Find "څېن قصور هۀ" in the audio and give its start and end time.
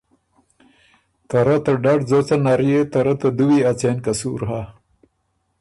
3.79-4.61